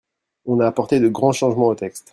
[0.45, 2.09] On a apporté de grands changements au texte.